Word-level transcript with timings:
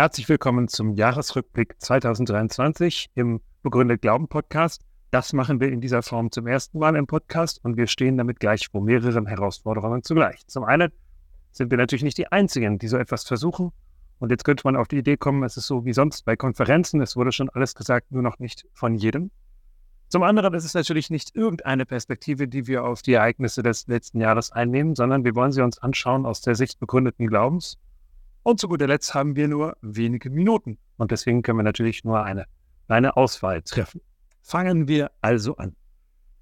Herzlich 0.00 0.30
willkommen 0.30 0.66
zum 0.66 0.94
Jahresrückblick 0.94 1.74
2023 1.78 3.10
im 3.16 3.42
Begründet 3.62 4.00
Glauben 4.00 4.28
Podcast. 4.28 4.80
Das 5.10 5.34
machen 5.34 5.60
wir 5.60 5.70
in 5.70 5.82
dieser 5.82 6.00
Form 6.02 6.32
zum 6.32 6.46
ersten 6.46 6.78
Mal 6.78 6.96
im 6.96 7.06
Podcast 7.06 7.62
und 7.62 7.76
wir 7.76 7.86
stehen 7.86 8.16
damit 8.16 8.40
gleich 8.40 8.68
vor 8.68 8.80
mehreren 8.80 9.26
Herausforderungen 9.26 10.02
zugleich. 10.02 10.46
Zum 10.46 10.64
einen 10.64 10.90
sind 11.52 11.70
wir 11.70 11.76
natürlich 11.76 12.02
nicht 12.02 12.16
die 12.16 12.32
Einzigen, 12.32 12.78
die 12.78 12.88
so 12.88 12.96
etwas 12.96 13.24
versuchen. 13.24 13.72
Und 14.20 14.30
jetzt 14.30 14.44
könnte 14.44 14.62
man 14.64 14.74
auf 14.74 14.88
die 14.88 14.96
Idee 14.96 15.18
kommen, 15.18 15.42
es 15.42 15.58
ist 15.58 15.66
so 15.66 15.84
wie 15.84 15.92
sonst 15.92 16.24
bei 16.24 16.34
Konferenzen, 16.34 17.02
es 17.02 17.14
wurde 17.14 17.30
schon 17.30 17.50
alles 17.50 17.74
gesagt, 17.74 18.10
nur 18.10 18.22
noch 18.22 18.38
nicht 18.38 18.64
von 18.72 18.94
jedem. 18.94 19.30
Zum 20.08 20.22
anderen 20.22 20.54
ist 20.54 20.64
es 20.64 20.72
natürlich 20.72 21.10
nicht 21.10 21.36
irgendeine 21.36 21.84
Perspektive, 21.84 22.48
die 22.48 22.66
wir 22.66 22.84
auf 22.84 23.02
die 23.02 23.12
Ereignisse 23.12 23.62
des 23.62 23.86
letzten 23.86 24.22
Jahres 24.22 24.50
einnehmen, 24.50 24.94
sondern 24.94 25.26
wir 25.26 25.34
wollen 25.34 25.52
sie 25.52 25.60
uns 25.60 25.76
anschauen 25.76 26.24
aus 26.24 26.40
der 26.40 26.54
Sicht 26.54 26.80
begründeten 26.80 27.26
Glaubens 27.26 27.76
und 28.42 28.60
zu 28.60 28.68
guter 28.68 28.86
Letzt 28.86 29.14
haben 29.14 29.36
wir 29.36 29.48
nur 29.48 29.76
wenige 29.82 30.30
Minuten. 30.30 30.78
Und 30.96 31.10
deswegen 31.10 31.42
können 31.42 31.58
wir 31.58 31.62
natürlich 31.62 32.04
nur 32.04 32.22
eine 32.22 32.46
kleine 32.86 33.16
Auswahl 33.16 33.62
treffen. 33.62 34.00
Fangen 34.42 34.88
wir 34.88 35.10
also 35.20 35.56
an. 35.56 35.76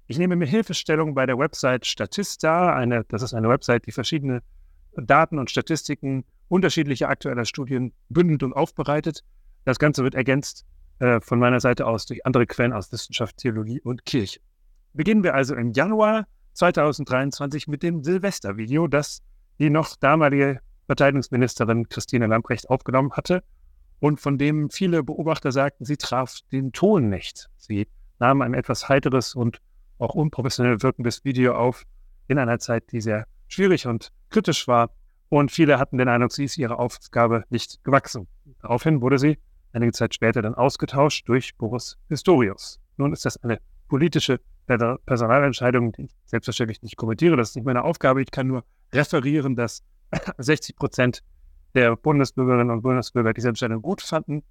Ich 0.07 0.17
nehme 0.17 0.35
mir 0.35 0.47
Hilfestellung 0.47 1.13
bei 1.13 1.25
der 1.25 1.37
Website 1.37 1.85
Statista. 1.85 2.75
Eine, 2.75 3.03
das 3.09 3.21
ist 3.21 3.33
eine 3.33 3.49
Website, 3.49 3.85
die 3.85 3.91
verschiedene 3.91 4.41
Daten 4.95 5.37
und 5.37 5.51
Statistiken 5.51 6.25
unterschiedlicher 6.47 7.09
aktueller 7.09 7.45
Studien 7.45 7.93
bündelt 8.09 8.41
und 8.43 8.53
aufbereitet. 8.53 9.23
Das 9.65 9.77
Ganze 9.77 10.03
wird 10.03 10.15
ergänzt 10.15 10.65
äh, 10.99 11.21
von 11.21 11.37
meiner 11.39 11.59
Seite 11.59 11.85
aus 11.85 12.05
durch 12.05 12.25
andere 12.25 12.47
Quellen 12.47 12.73
aus 12.73 12.91
Wissenschaft, 12.91 13.37
Theologie 13.37 13.81
und 13.81 14.05
Kirche. 14.05 14.39
Beginnen 14.93 15.23
wir 15.23 15.35
also 15.35 15.53
im 15.55 15.73
Januar 15.73 16.25
2023 16.53 17.67
mit 17.67 17.83
dem 17.83 18.03
Silvestervideo, 18.03 18.87
das 18.87 19.21
die 19.59 19.69
noch 19.69 19.95
damalige 19.95 20.59
Verteidigungsministerin 20.89 21.87
Christine 21.87 22.25
Lambrecht 22.25 22.67
aufgenommen 22.67 23.11
hatte 23.11 23.43
und 23.99 24.19
von 24.19 24.39
dem 24.39 24.71
viele 24.71 25.03
Beobachter 25.03 25.51
sagten, 25.51 25.85
sie 25.85 25.97
traf 25.97 26.39
den 26.51 26.71
Ton 26.71 27.09
nicht. 27.09 27.47
Sie 27.57 27.87
nahm 28.17 28.41
ein 28.41 28.55
etwas 28.55 28.89
heiteres 28.89 29.35
und 29.35 29.61
auch 29.99 30.15
unprofessionell 30.15 30.81
wirkendes 30.81 31.23
Video 31.23 31.53
auf 31.53 31.83
in 32.27 32.39
einer 32.39 32.57
Zeit, 32.57 32.91
die 32.91 33.01
sehr 33.01 33.27
schwierig 33.47 33.85
und 33.85 34.11
kritisch 34.31 34.67
war. 34.67 34.89
Und 35.29 35.51
viele 35.51 35.77
hatten 35.77 35.99
den 35.99 36.07
Eindruck, 36.07 36.31
sie 36.31 36.45
ist 36.45 36.57
ihrer 36.57 36.79
Aufgabe 36.79 37.43
nicht 37.51 37.83
gewachsen. 37.83 38.27
Daraufhin 38.63 38.99
wurde 39.01 39.19
sie 39.19 39.37
einige 39.73 39.91
Zeit 39.91 40.15
später 40.15 40.41
dann 40.41 40.55
ausgetauscht 40.55 41.29
durch 41.29 41.55
Boris 41.55 41.99
Pistorius. 42.07 42.79
Nun 42.97 43.13
ist 43.13 43.25
das 43.25 43.37
eine 43.43 43.59
politische 43.87 44.39
Personalentscheidung, 44.65 45.91
die 45.91 46.05
ich 46.05 46.15
selbstverständlich 46.25 46.81
nicht 46.81 46.97
kommentiere. 46.97 47.35
Das 47.35 47.49
ist 47.49 47.55
nicht 47.57 47.65
meine 47.65 47.83
Aufgabe. 47.83 48.23
Ich 48.23 48.31
kann 48.31 48.47
nur 48.47 48.63
referieren, 48.91 49.55
dass 49.55 49.83
60 50.37 50.75
Prozent 50.75 51.23
der 51.75 51.95
Bundesbürgerinnen 51.95 52.71
und 52.71 52.81
Bundesbürger 52.81 53.33
diese 53.33 53.49
Entscheidung 53.49 53.81
gut 53.81 54.01
fanden. 54.01 54.43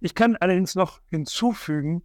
Ich 0.00 0.14
kann 0.14 0.36
allerdings 0.36 0.74
noch 0.74 1.00
hinzufügen, 1.10 2.02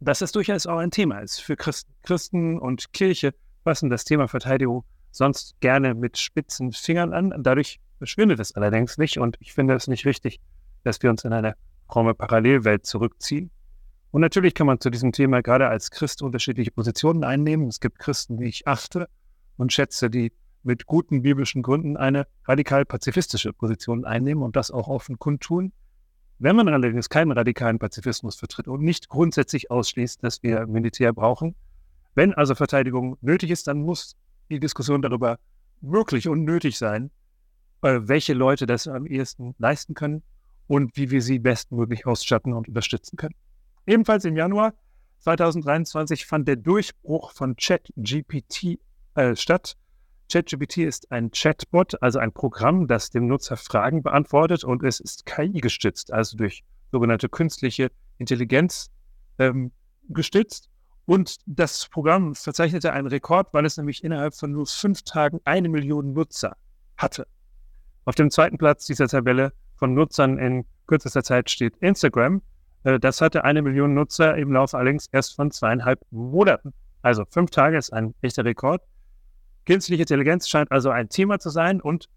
dass 0.00 0.20
es 0.20 0.32
durchaus 0.32 0.66
auch 0.66 0.78
ein 0.78 0.90
Thema 0.90 1.20
ist 1.20 1.40
für 1.40 1.56
Christen. 1.56 1.94
Christen 2.02 2.58
und 2.58 2.92
Kirche 2.92 3.34
fassen 3.64 3.90
das 3.90 4.04
Thema 4.04 4.28
Verteidigung 4.28 4.84
sonst 5.12 5.60
gerne 5.60 5.94
mit 5.94 6.18
spitzen 6.18 6.72
Fingern 6.72 7.12
an. 7.12 7.32
Dadurch 7.42 7.78
verschwindet 7.98 8.40
es 8.40 8.52
allerdings 8.56 8.98
nicht 8.98 9.18
und 9.18 9.36
ich 9.40 9.52
finde 9.52 9.74
es 9.74 9.86
nicht 9.86 10.04
richtig, 10.04 10.40
dass 10.82 11.02
wir 11.02 11.10
uns 11.10 11.24
in 11.24 11.32
eine 11.32 11.54
fromme 11.88 12.14
Parallelwelt 12.14 12.86
zurückziehen. 12.86 13.50
Und 14.10 14.20
natürlich 14.20 14.54
kann 14.54 14.66
man 14.66 14.80
zu 14.80 14.90
diesem 14.90 15.12
Thema 15.12 15.42
gerade 15.42 15.68
als 15.68 15.90
Christ 15.90 16.22
unterschiedliche 16.22 16.70
Positionen 16.70 17.24
einnehmen. 17.24 17.68
Es 17.68 17.80
gibt 17.80 17.98
Christen, 17.98 18.36
die 18.36 18.46
ich 18.46 18.66
achte 18.66 19.08
und 19.56 19.72
schätze, 19.72 20.10
die 20.10 20.32
mit 20.62 20.86
guten 20.86 21.22
biblischen 21.22 21.62
Gründen 21.62 21.96
eine 21.96 22.26
radikal 22.44 22.84
pazifistische 22.84 23.52
Position 23.52 24.04
einnehmen 24.04 24.42
und 24.42 24.56
das 24.56 24.70
auch 24.70 24.88
offen 24.88 25.18
kundtun. 25.18 25.72
Wenn 26.38 26.56
man 26.56 26.68
allerdings 26.68 27.08
keinen 27.08 27.32
radikalen 27.32 27.78
Pazifismus 27.78 28.36
vertritt 28.36 28.68
und 28.68 28.82
nicht 28.82 29.08
grundsätzlich 29.08 29.70
ausschließt, 29.70 30.22
dass 30.24 30.42
wir 30.42 30.66
Militär 30.66 31.12
brauchen, 31.12 31.54
wenn 32.14 32.34
also 32.34 32.54
Verteidigung 32.54 33.16
nötig 33.20 33.50
ist, 33.50 33.68
dann 33.68 33.82
muss 33.82 34.16
die 34.50 34.60
Diskussion 34.60 35.02
darüber 35.02 35.38
wirklich 35.80 36.28
und 36.28 36.44
nötig 36.44 36.78
sein, 36.78 37.10
äh, 37.82 38.00
welche 38.02 38.34
Leute 38.34 38.66
das 38.66 38.86
am 38.86 39.06
ehesten 39.06 39.54
leisten 39.58 39.94
können 39.94 40.22
und 40.66 40.96
wie 40.96 41.10
wir 41.10 41.22
sie 41.22 41.38
bestmöglich 41.38 42.06
ausstatten 42.06 42.52
und 42.52 42.68
unterstützen 42.68 43.16
können. 43.16 43.34
Ebenfalls 43.86 44.24
im 44.24 44.36
Januar 44.36 44.74
2023 45.20 46.26
fand 46.26 46.48
der 46.48 46.56
Durchbruch 46.56 47.32
von 47.32 47.56
ChatGPT 47.56 48.78
äh, 49.14 49.36
statt. 49.36 49.76
ChatGPT 50.30 50.78
ist 50.78 51.10
ein 51.12 51.30
Chatbot, 51.30 52.00
also 52.02 52.18
ein 52.18 52.32
Programm, 52.32 52.86
das 52.86 53.10
dem 53.10 53.26
Nutzer 53.26 53.56
Fragen 53.56 54.02
beantwortet 54.02 54.64
und 54.64 54.82
es 54.82 55.00
ist 55.00 55.26
KI-gestützt, 55.26 56.12
also 56.12 56.36
durch 56.36 56.64
sogenannte 56.90 57.28
künstliche 57.28 57.90
Intelligenz 58.18 58.90
ähm, 59.38 59.72
gestützt. 60.08 60.68
Und 61.04 61.38
das 61.46 61.88
Programm 61.88 62.34
verzeichnete 62.34 62.92
einen 62.92 63.08
Rekord, 63.08 63.52
weil 63.52 63.66
es 63.66 63.76
nämlich 63.76 64.04
innerhalb 64.04 64.34
von 64.34 64.52
nur 64.52 64.66
fünf 64.66 65.02
Tagen 65.02 65.40
eine 65.44 65.68
Million 65.68 66.12
Nutzer 66.12 66.56
hatte. 66.96 67.26
Auf 68.04 68.14
dem 68.14 68.30
zweiten 68.30 68.58
Platz 68.58 68.86
dieser 68.86 69.08
Tabelle 69.08 69.52
von 69.76 69.94
Nutzern 69.94 70.38
in 70.38 70.64
kürzester 70.86 71.22
Zeit 71.22 71.50
steht 71.50 71.76
Instagram. 71.78 72.42
Äh, 72.84 73.00
das 73.00 73.20
hatte 73.20 73.44
eine 73.44 73.62
Million 73.62 73.94
Nutzer 73.94 74.36
im 74.36 74.52
Laufe 74.52 74.76
allerdings 74.78 75.06
erst 75.10 75.34
von 75.34 75.50
zweieinhalb 75.50 76.00
Monaten. 76.10 76.72
Also 77.02 77.24
fünf 77.28 77.50
Tage 77.50 77.76
ist 77.76 77.92
ein 77.92 78.14
echter 78.22 78.44
Rekord. 78.44 78.82
Künstliche 79.66 80.02
Intelligenz 80.02 80.48
scheint 80.48 80.70
also 80.72 80.90
ein 80.90 81.08
Thema 81.08 81.38
zu 81.38 81.50
sein 81.50 81.80
und 81.80 82.08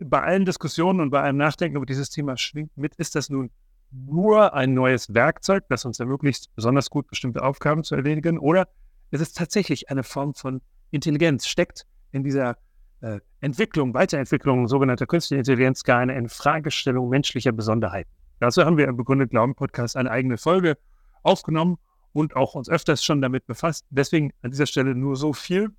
bei 0.00 0.22
allen 0.22 0.44
Diskussionen 0.44 1.00
und 1.00 1.10
bei 1.10 1.20
allem 1.20 1.36
Nachdenken 1.36 1.76
über 1.76 1.86
dieses 1.86 2.10
Thema 2.10 2.36
schwingt 2.36 2.76
mit, 2.76 2.94
ist 2.96 3.14
das 3.14 3.30
nun 3.30 3.50
nur 3.90 4.54
ein 4.54 4.74
neues 4.74 5.12
Werkzeug, 5.14 5.64
das 5.68 5.84
uns 5.84 5.98
ermöglicht, 5.98 6.54
besonders 6.54 6.90
gut 6.90 7.08
bestimmte 7.08 7.42
Aufgaben 7.42 7.84
zu 7.84 7.94
erledigen, 7.94 8.38
oder 8.38 8.68
ist 9.10 9.20
es 9.20 9.32
tatsächlich 9.32 9.90
eine 9.90 10.02
Form 10.02 10.34
von 10.34 10.60
Intelligenz? 10.90 11.46
Steckt 11.46 11.86
in 12.12 12.22
dieser 12.22 12.58
äh, 13.00 13.20
Entwicklung, 13.40 13.94
Weiterentwicklung 13.94 14.68
sogenannter 14.68 15.06
künstlicher 15.06 15.38
Intelligenz 15.38 15.82
gar 15.82 16.00
eine 16.00 16.16
Infragestellung 16.16 17.08
menschlicher 17.08 17.52
Besonderheiten? 17.52 18.10
Dazu 18.40 18.64
haben 18.64 18.76
wir 18.76 18.86
im 18.86 18.96
Begründet 18.96 19.30
Glauben 19.30 19.54
Podcast 19.54 19.96
eine 19.96 20.10
eigene 20.10 20.36
Folge 20.36 20.76
aufgenommen 21.22 21.78
und 22.12 22.36
auch 22.36 22.54
uns 22.54 22.68
öfters 22.68 23.02
schon 23.02 23.20
damit 23.20 23.46
befasst. 23.46 23.86
Deswegen 23.90 24.32
an 24.42 24.50
dieser 24.50 24.66
Stelle 24.66 24.94
nur 24.94 25.16
so 25.16 25.32
viel. 25.32 25.70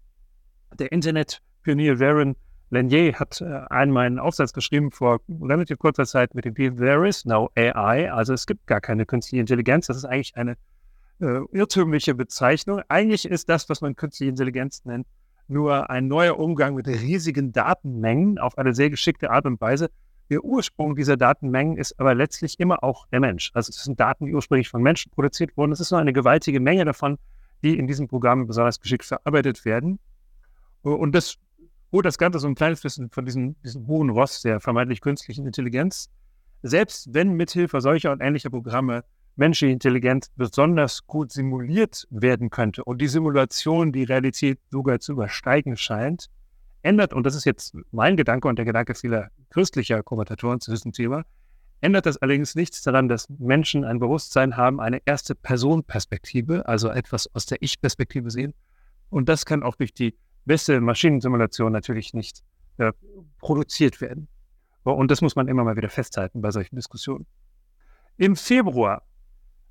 Der 0.78 0.91
Internetpionier 0.91 2.00
Warren 2.00 2.35
Lanier 2.72 3.13
hat 3.19 3.41
äh, 3.41 3.46
einmal 3.69 4.06
einen 4.06 4.19
Aufsatz 4.19 4.53
geschrieben 4.53 4.91
vor 4.91 5.22
relativ 5.28 5.80
kurzer 5.80 6.06
Zeit 6.06 6.35
mit 6.35 6.46
dem 6.46 6.53
Titel 6.53 6.75
There 6.78 7.07
is 7.07 7.25
no 7.25 7.50
AI, 7.56 8.12
also 8.12 8.34
es 8.34 8.46
gibt 8.46 8.68
gar 8.68 8.80
keine 8.80 9.06
künstliche 9.06 9.41
Intelligenz. 9.41 9.88
Das 9.88 9.97
ist 9.97 10.06
eigentlich 10.06 10.35
eine 10.35 10.56
äh, 11.19 11.40
irrtümliche 11.52 12.13
Bezeichnung. 12.13 12.81
Eigentlich 12.88 13.25
ist 13.25 13.50
das, 13.50 13.68
was 13.69 13.81
man 13.81 13.96
künstliche 13.96 14.30
Intelligenz 14.30 14.85
nennt, 14.85 15.07
nur 15.47 15.90
ein 15.90 16.07
neuer 16.07 16.38
Umgang 16.38 16.75
mit 16.75 16.88
riesigen 16.88 17.51
Datenmengen 17.51 18.38
auf 18.38 18.57
eine 18.57 18.75
sehr 18.75 18.91
geschickte 18.91 19.31
Art 19.31 19.46
und 19.46 19.59
Weise. 19.59 19.90
Der 20.30 20.46
Ursprung 20.46 20.96
dieser 20.96 21.18
Datenmengen 21.18 21.75
ist 21.75 22.00
aber 22.00 22.13
letztlich 22.13 22.59
immer 22.59 22.84
auch 22.84 23.07
der 23.07 23.19
Mensch. 23.19 23.50
Also 23.56 23.72
es 23.72 23.84
sind 23.84 24.00
Daten, 24.00 24.28
die 24.28 24.36
ursprünglich 24.36 24.69
von 24.69 24.84
Menschen 24.84 25.12
produziert 25.12 25.57
wurden. 25.57 25.72
Es 25.72 25.80
ist 25.80 25.90
nur 25.90 26.00
eine 26.00 26.13
gewaltige 26.13 26.59
Menge 26.59 26.86
davon, 26.86 27.18
die 27.63 27.80
in 27.80 27.88
diesem 27.88 28.07
Programm 28.07 28.46
besonders 28.46 28.80
geschickt 28.80 29.06
verarbeitet 29.06 29.66
werden. 29.66 29.97
Und 30.82 31.14
das 31.14 31.36
holt 31.92 32.06
das 32.06 32.18
Ganze 32.18 32.40
so 32.40 32.48
ein 32.48 32.56
kleines 32.56 32.82
bisschen 32.82 33.10
von 33.10 33.26
diesem, 33.26 33.56
diesem 33.64 33.88
hohen 33.88 34.10
Ross 34.10 34.42
der 34.42 34.60
vermeintlich 34.60 35.02
künstlichen 35.02 35.46
Intelligenz. 35.46 36.10
Selbst 36.62 37.14
wenn 37.14 37.34
mithilfe 37.34 37.82
solcher 37.82 38.12
und 38.12 38.22
ähnlicher 38.22 38.50
Programme 38.50 39.04
menschliche 39.36 39.72
Intelligenz 39.72 40.30
besonders 40.36 41.08
gut 41.08 41.32
simuliert 41.32 42.06
werden 42.10 42.50
könnte 42.50 42.84
und 42.84 43.00
die 43.02 43.08
Simulation 43.08 43.94
die 43.94 44.04
Realität 44.04 44.60
sogar 44.70 45.00
zu 45.00 45.14
übersteigen 45.14 45.78
scheint, 45.78 46.28
ändert, 46.82 47.14
und 47.14 47.26
das 47.26 47.36
ist 47.36 47.46
jetzt 47.46 47.74
mein 47.92 48.18
Gedanke 48.18 48.48
und 48.48 48.58
der 48.58 48.66
Gedanke 48.66 48.96
vieler 48.96 49.30
christlicher 49.50 50.04
Kommentatoren 50.04 50.60
zu 50.60 50.72
diesem 50.72 50.92
Thema, 50.92 51.24
ändert 51.82 52.06
das 52.06 52.18
allerdings 52.18 52.56
nichts 52.56 52.82
daran, 52.82 53.08
dass 53.08 53.30
Menschen 53.30 53.86
ein 53.86 54.00
Bewusstsein 54.00 54.58
haben, 54.58 54.82
eine 54.82 55.02
erste 55.06 55.36
Personperspektive, 55.36 56.68
also 56.68 56.90
etwas 56.90 57.34
aus 57.34 57.46
der 57.46 57.62
Ich-Perspektive 57.62 58.32
sehen. 58.32 58.54
Und 59.10 59.30
das 59.30 59.46
kann 59.46 59.64
auch 59.64 59.75
durch 59.75 59.94
die 59.94 60.16
beste 60.50 60.81
Maschinensimulation 60.81 61.72
natürlich 61.72 62.13
nicht 62.13 62.44
äh, 62.78 62.92
produziert 63.38 64.01
werden. 64.01 64.28
Und 64.84 65.12
das 65.12 65.22
muss 65.22 65.36
man 65.36 65.48
immer 65.48 65.63
mal 65.63 65.78
wieder 65.78 65.90
festhalten 65.90 66.42
bei 66.42 66.50
solchen 66.50 66.75
Diskussionen. 66.75 67.28
Im 68.18 68.36
Februar 68.36 69.04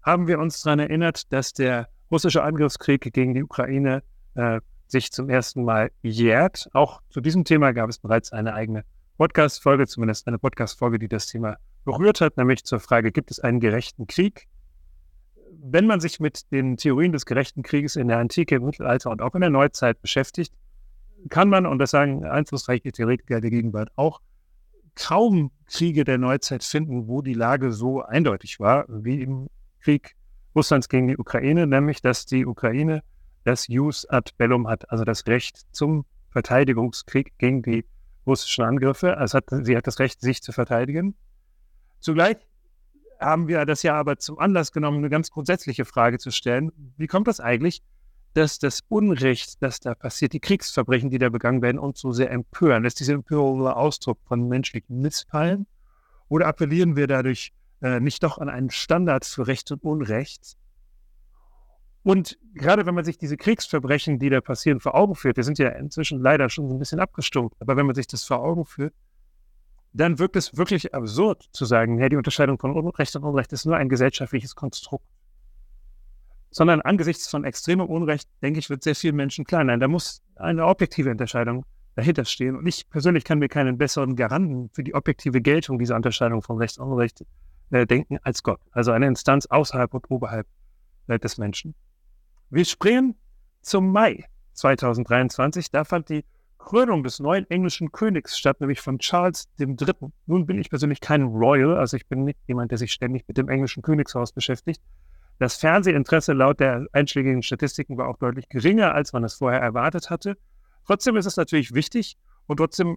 haben 0.03 0.29
wir 0.29 0.39
uns 0.39 0.63
daran 0.63 0.79
erinnert, 0.79 1.33
dass 1.33 1.53
der 1.53 1.89
russische 2.13 2.45
Angriffskrieg 2.45 3.13
gegen 3.13 3.35
die 3.35 3.43
Ukraine 3.43 4.05
äh, 4.35 4.61
sich 4.87 5.11
zum 5.11 5.29
ersten 5.29 5.65
Mal 5.65 5.91
jährt. 6.03 6.69
Auch 6.73 7.03
zu 7.11 7.21
diesem 7.21 7.45
Thema 7.45 7.73
gab 7.73 7.91
es 7.91 7.99
bereits 7.99 8.33
eine 8.33 8.55
eigene 8.55 8.85
Podcast-Folge, 9.17 9.89
zumindest 9.89 10.29
eine 10.29 10.39
Podcast-Folge, 10.39 11.01
die 11.01 11.09
das 11.09 11.27
Thema 11.27 11.57
berührt 11.85 12.21
hat, 12.21 12.37
nämlich 12.37 12.65
zur 12.65 12.79
Frage, 12.79 13.11
gibt 13.11 13.33
es 13.33 13.41
einen 13.41 13.59
gerechten 13.59 14.07
Krieg? 14.07 14.47
Wenn 15.61 15.87
man 15.87 15.99
sich 15.99 16.21
mit 16.21 16.53
den 16.53 16.77
Theorien 16.77 17.11
des 17.11 17.27
gerechten 17.27 17.63
Krieges 17.63 17.97
in 17.97 18.07
der 18.07 18.19
Antike, 18.19 18.55
im 18.55 18.65
Mittelalter 18.65 19.11
und 19.11 19.21
auch 19.21 19.35
in 19.35 19.41
der 19.41 19.51
Neuzeit 19.51 20.01
beschäftigt, 20.01 20.55
kann 21.29 21.49
man, 21.49 21.67
und 21.67 21.79
das 21.79 21.91
sagen 21.91 22.25
einflussreiche 22.25 22.93
Theoretiker 22.93 23.41
der 23.41 23.51
Gegenwart 23.51 23.91
auch, 23.97 24.21
kaum 24.95 25.51
Kriege 25.67 26.05
der 26.05 26.19
Neuzeit 26.19 26.65
finden, 26.65 27.07
wo 27.09 27.23
die 27.23 27.35
Lage 27.35 27.73
so 27.73 28.03
eindeutig 28.03 28.59
war, 28.59 28.85
wie 28.89 29.23
im 29.23 29.49
Krieg 29.81 30.17
Russlands 30.55 30.89
gegen 30.89 31.09
die 31.09 31.17
Ukraine, 31.17 31.67
nämlich 31.67 32.03
dass 32.03 32.27
die 32.27 32.47
Ukraine 32.47 33.03
das 33.45 33.69
Jus 33.69 34.07
ad 34.09 34.33
bellum 34.37 34.67
hat, 34.67 34.91
also 34.91 35.05
das 35.05 35.27
Recht 35.27 35.63
zum 35.73 36.05
Verteidigungskrieg 36.31 37.39
gegen 37.39 37.63
die 37.63 37.85
russischen 38.27 38.65
Angriffe. 38.65 39.17
Also 39.17 39.39
hat, 39.39 39.45
sie 39.51 39.77
hat 39.77 39.87
das 39.87 39.99
Recht, 39.99 40.21
sich 40.21 40.43
zu 40.43 40.53
verteidigen. 40.53 41.15
Zugleich 42.01 42.37
haben 43.21 43.49
wir 43.49 43.65
das 43.65 43.83
ja 43.83 43.95
aber 43.95 44.19
zum 44.19 44.39
Anlass 44.39 44.73
genommen, 44.73 44.99
eine 44.99 45.11
ganz 45.11 45.31
grundsätzliche 45.31 45.85
Frage 45.85 46.19
zu 46.19 46.31
stellen. 46.31 46.71
Wie 46.97 47.07
kommt 47.07 47.27
das 47.27 47.41
eigentlich, 47.41 47.83
dass 48.39 48.61
das 48.61 48.81
Unrecht, 48.89 49.61
das 49.63 49.81
da 49.81 49.95
passiert, 49.95 50.33
die 50.33 50.39
Kriegsverbrechen, 50.41 51.11
die 51.11 51.19
da 51.19 51.29
begangen 51.29 51.61
werden, 51.61 51.79
uns 51.79 52.01
so 52.01 52.13
sehr 52.13 52.31
empören? 52.31 52.85
Ist 52.85 53.01
diese 53.01 53.13
Empörung 53.13 53.59
nur 53.59 53.77
Ausdruck 53.77 54.21
von 54.27 54.47
menschlichem 54.47 55.01
Missfallen? 55.01 55.67
Oder 56.29 56.47
appellieren 56.47 56.95
wir 56.95 57.09
dadurch 57.09 57.53
äh, 57.83 57.99
nicht 57.99 58.23
doch 58.23 58.39
an 58.39 58.49
einen 58.49 58.71
Standard 58.71 59.25
für 59.25 59.49
Recht 59.49 59.73
und 59.73 59.83
Unrecht? 59.83 60.57
Und 62.05 62.39
gerade 62.55 62.87
wenn 62.87 62.95
man 62.95 63.05
sich 63.05 63.19
diese 63.19 63.37
Kriegsverbrechen, 63.37 64.21
die 64.21 64.31
da 64.31 64.41
passieren, 64.41 64.79
vor 64.79 64.95
Augen 64.95 65.17
führt, 65.17 65.37
wir 65.37 65.45
sind 65.45 65.59
ja 65.59 65.71
inzwischen 65.71 66.21
leider 66.21 66.49
schon 66.49 66.71
ein 66.71 66.79
bisschen 66.79 67.01
abgestumpft, 67.01 67.57
aber 67.61 67.77
wenn 67.77 67.87
man 67.87 67.97
sich 67.97 68.07
das 68.07 68.23
vor 68.23 68.39
Augen 68.39 68.65
führt, 68.65 68.95
dann 69.93 70.21
wirkt 70.21 70.37
es 70.37 70.57
wirklich 70.57 70.95
absurd 70.95 71.49
zu 71.51 71.65
sagen, 71.65 71.99
ja, 71.99 72.09
die 72.09 72.17
Unterscheidung 72.17 72.59
von 72.59 72.77
Recht 72.91 73.17
und 73.17 73.25
Unrecht 73.25 73.53
ist 73.53 73.67
nur 73.67 73.77
ein 73.77 73.89
gesellschaftliches 73.89 74.55
Konstrukt. 74.55 75.05
Sondern 76.51 76.81
angesichts 76.81 77.29
von 77.29 77.45
extremem 77.45 77.87
Unrecht, 77.87 78.29
denke 78.43 78.59
ich, 78.59 78.71
wird 78.71 78.83
sehr 78.83 78.95
vielen 78.95 79.17
Menschen 79.17 79.45
klar. 79.45 79.65
Nein, 79.65 79.81
da 79.81 79.89
muss 79.89 80.23
eine 80.37 80.67
objektive 80.67 81.11
Unterscheidung 81.11 81.65
dahinter 81.95 82.25
stehen. 82.25 82.57
Und 82.57 82.67
ich 82.67 82.89
persönlich 82.89 83.25
kann 83.25 83.39
mir 83.39 83.49
keinen 83.49 83.77
besseren 83.77 84.17
Garanten 84.17 84.71
für 84.73 84.85
die 84.85 84.95
objektive 84.95 85.41
Geltung 85.41 85.79
dieser 85.79 85.97
Unterscheidung 85.97 86.43
von 86.43 86.57
Recht 86.57 86.79
und 86.79 86.91
Unrecht 86.91 87.25
äh, 87.71 87.87
denken 87.87 88.19
als 88.23 88.43
Gott. 88.43 88.61
Also 88.71 88.93
eine 88.93 89.07
Instanz 89.07 89.47
außerhalb 89.47 89.93
und 89.93 90.11
oberhalb 90.11 90.47
äh, 91.09 91.19
des 91.19 91.39
Menschen. 91.39 91.75
Wir 92.51 92.65
springen 92.65 93.17
zum 93.63 93.91
Mai 93.91 94.25
2023. 94.55 95.71
Da 95.71 95.85
fand 95.85 96.09
die 96.09 96.25
Krönung 96.59 97.03
des 97.03 97.19
neuen 97.21 97.49
englischen 97.51 97.93
Königs 97.93 98.39
statt, 98.39 98.61
nämlich 98.61 98.81
von 98.81 98.99
Charles 98.99 99.49
III. 99.59 99.77
Nun 100.27 100.47
bin 100.47 100.61
ich 100.61 100.71
persönlich 100.71 101.01
kein 101.01 101.23
Royal, 101.23 101.77
also 101.77 101.97
ich 101.97 102.07
bin 102.07 102.25
nicht 102.25 102.39
jemand, 102.47 102.71
der 102.71 102.79
sich 102.79 102.93
ständig 102.93 103.27
mit 103.27 103.39
dem 103.39 103.49
englischen 103.49 103.83
Königshaus 103.83 104.33
beschäftigt. 104.33 104.83
Das 105.39 105.57
Fernsehinteresse 105.57 106.33
laut 106.33 106.61
der 106.61 106.87
einschlägigen 106.93 107.43
Statistiken 107.43 107.97
war 107.97 108.09
auch 108.09 108.19
deutlich 108.19 108.49
geringer, 108.49 108.95
als 108.95 109.13
man 109.13 109.25
es 109.25 109.35
vorher 109.35 109.61
erwartet 109.61 110.11
hatte. 110.11 110.37
Trotzdem 110.87 111.17
ist 111.17 111.27
es 111.27 111.37
natürlich 111.37 111.75
wichtig 111.75 112.17
und 112.47 112.57
trotzdem 112.57 112.97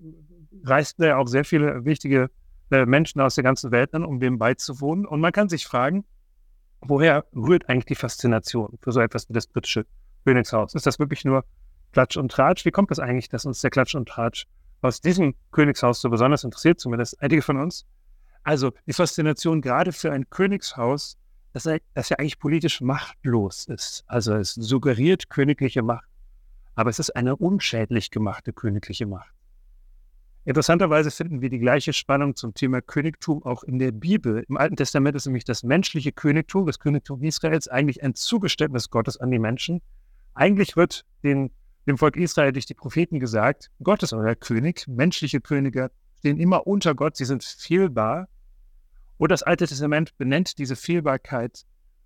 reisten 0.64 1.04
ja 1.04 1.18
auch 1.18 1.28
sehr 1.28 1.46
viele 1.46 1.86
wichtige 1.86 2.30
äh, 2.72 2.86
Menschen 2.86 3.22
aus 3.22 3.36
der 3.36 3.44
ganzen 3.44 3.72
Welt 3.72 3.94
an, 3.94 4.04
um 4.04 4.20
dem 4.20 4.38
beizuwohnen. 4.38 5.06
Und 5.06 5.20
man 5.20 5.32
kann 5.32 5.50
sich 5.50 5.66
fragen, 5.66 6.06
woher 6.82 7.26
rührt 7.36 7.70
eigentlich 7.70 7.86
die 7.86 7.96
Faszination 7.96 8.78
für 8.82 8.92
so 8.92 9.02
etwas 9.02 9.30
wie 9.30 9.34
das 9.34 9.48
britische 9.48 9.86
Königshaus? 10.26 10.74
Ist 10.74 10.86
das 10.86 11.00
wirklich 11.00 11.26
nur 11.26 11.44
Klatsch 11.92 12.18
und 12.18 12.32
Tratsch. 12.32 12.66
Wie 12.66 12.72
kommt 12.72 12.92
es 12.92 12.98
das 12.98 13.08
eigentlich, 13.08 13.30
dass 13.30 13.46
uns 13.46 13.62
der 13.62 13.70
Klatsch 13.70 13.96
und 13.96 14.08
Tratsch 14.08 14.46
aus 14.82 15.02
diesem 15.02 15.36
Königshaus 15.52 16.02
so 16.02 16.10
besonders 16.10 16.44
interessiert, 16.44 16.80
zumindest 16.80 17.22
einige 17.22 17.42
von 17.42 17.58
uns? 17.58 17.86
Also 18.44 18.72
die 18.88 18.94
Faszination 18.94 19.62
gerade 19.62 19.92
für 19.92 20.12
ein 20.12 20.30
Königshaus, 20.30 21.18
das, 21.54 21.68
das 21.94 22.10
ja 22.10 22.18
eigentlich 22.18 22.40
politisch 22.40 22.82
machtlos 22.82 23.66
ist. 23.66 24.04
Also 24.08 24.36
es 24.36 24.54
suggeriert 24.54 25.30
königliche 25.30 25.82
Macht, 25.84 26.08
aber 26.76 26.90
es 26.90 27.00
ist 27.00 27.16
eine 27.16 27.36
unschädlich 27.36 28.12
gemachte 28.12 28.54
königliche 28.54 29.06
Macht. 29.06 29.32
Interessanterweise 30.44 31.12
finden 31.12 31.42
wir 31.42 31.50
die 31.50 31.60
gleiche 31.60 31.94
Spannung 31.94 32.36
zum 32.36 32.56
Thema 32.56 32.82
Königtum 32.82 33.44
auch 33.44 33.64
in 33.64 33.78
der 33.78 33.92
Bibel. 33.92 34.44
Im 34.50 34.58
Alten 34.58 34.76
Testament 34.76 35.16
ist 35.16 35.28
nämlich 35.28 35.46
das 35.46 35.62
menschliche 35.62 36.12
Königtum, 36.12 36.66
das 36.66 36.80
Königtum 36.80 37.22
Israels, 37.22 37.68
eigentlich 37.68 38.02
ein 38.02 38.16
Zugeständnis 38.16 38.90
Gottes 38.90 39.18
an 39.18 39.30
die 39.30 39.38
Menschen. 39.38 39.82
Eigentlich 40.34 40.76
wird 40.76 41.06
den 41.24 41.52
dem 41.88 41.98
Volk 41.98 42.16
Israel 42.16 42.52
durch 42.52 42.66
die 42.66 42.74
Propheten 42.74 43.20
gesagt, 43.20 43.72
Gott 43.84 44.04
ist 44.04 44.14
euer 44.14 44.36
König, 44.36 44.88
menschliche 44.88 45.42
Könige 45.42 45.92
stehen 46.20 46.40
immer 46.40 46.68
unter 46.68 46.94
Gott, 46.94 47.18
sie 47.18 47.26
sind 47.26 47.44
fehlbar. 47.44 48.28
Und 49.22 49.30
das 49.30 49.44
Alte 49.44 49.68
Testament 49.68 50.18
benennt 50.18 50.58
diese 50.58 50.76
Fehlbarkeit 50.76 51.62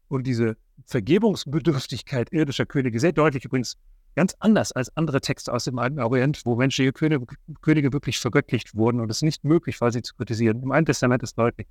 und 0.10 0.28
diese 0.28 0.58
Vergebungsbedürftigkeit 0.86 2.34
irdischer 2.34 2.66
Könige 2.66 3.00
sehr 3.00 3.14
deutlich 3.14 3.46
übrigens 3.46 3.78
ganz 4.18 4.36
anders 4.42 4.74
als 4.74 4.98
andere 4.98 5.22
Texte 5.22 5.54
aus 5.54 5.64
dem 5.64 5.80
Alten 5.80 6.02
Orient, 6.02 6.42
wo 6.44 6.58
menschliche 6.58 6.92
Könige, 6.92 7.26
Könige 7.62 7.94
wirklich 7.94 8.20
vergöttlicht 8.20 8.76
wurden 8.76 9.00
und 9.00 9.10
es 9.10 9.22
nicht 9.22 9.46
möglich 9.46 9.80
war, 9.80 9.94
sie 9.94 10.02
zu 10.02 10.14
kritisieren. 10.14 10.62
Im 10.62 10.74
Alten 10.74 10.88
Testament 10.88 11.24
ist 11.24 11.38
deutlich, 11.38 11.68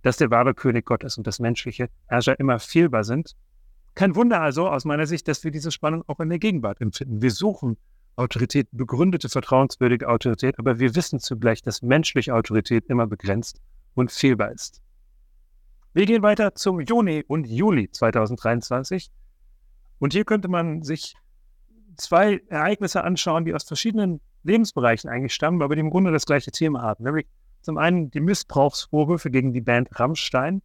dass 0.00 0.16
der 0.16 0.30
wahre 0.30 0.54
König 0.54 0.86
Gott 0.86 1.04
ist 1.04 1.18
und 1.18 1.26
dass 1.26 1.38
menschliche 1.38 1.90
Herrscher 2.06 2.40
immer 2.40 2.58
fehlbar 2.58 3.04
sind. 3.04 3.36
Kein 3.94 4.16
Wunder 4.16 4.40
also 4.40 4.70
aus 4.70 4.86
meiner 4.86 5.06
Sicht, 5.06 5.28
dass 5.28 5.44
wir 5.44 5.50
diese 5.50 5.70
Spannung 5.70 6.02
auch 6.06 6.20
in 6.20 6.30
der 6.30 6.38
Gegenwart 6.38 6.80
empfinden. 6.80 7.20
Wir 7.20 7.30
suchen 7.30 7.76
Autorität, 8.16 8.68
begründete, 8.72 9.28
vertrauenswürdige 9.28 10.08
Autorität, 10.08 10.58
aber 10.58 10.78
wir 10.78 10.94
wissen 10.94 11.20
zugleich, 11.20 11.60
dass 11.60 11.82
menschliche 11.82 12.34
Autorität 12.34 12.86
immer 12.86 13.06
begrenzt 13.06 13.60
und 13.98 14.12
fehlbar 14.12 14.52
ist. 14.52 14.80
Wir 15.92 16.06
gehen 16.06 16.22
weiter 16.22 16.54
zum 16.54 16.80
Juni 16.80 17.24
und 17.26 17.46
Juli 17.46 17.90
2023. 17.90 19.10
Und 19.98 20.12
hier 20.12 20.24
könnte 20.24 20.48
man 20.48 20.82
sich 20.82 21.14
zwei 21.96 22.40
Ereignisse 22.48 23.02
anschauen, 23.02 23.44
die 23.44 23.54
aus 23.54 23.64
verschiedenen 23.64 24.20
Lebensbereichen 24.44 25.10
eigentlich 25.10 25.34
stammen, 25.34 25.62
aber 25.62 25.74
die 25.74 25.80
im 25.80 25.90
Grunde 25.90 26.12
das 26.12 26.26
gleiche 26.26 26.52
Thema 26.52 26.82
haben. 26.82 27.04
Nämlich 27.04 27.26
zum 27.62 27.78
einen 27.78 28.10
die 28.10 28.20
Missbrauchsvorwürfe 28.20 29.30
gegen 29.30 29.52
die 29.52 29.60
Band 29.60 29.88
Rammstein 29.98 30.62